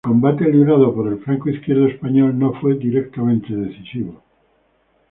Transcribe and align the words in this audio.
El 0.03 0.09
combate 0.13 0.45
librado 0.51 0.95
por 0.95 1.09
el 1.09 1.19
flanco 1.19 1.51
izquierdo 1.51 1.85
español 1.85 2.35
no 2.39 2.53
fue 2.59 2.73
directamente 2.75 3.53
decisivo. 3.55 4.19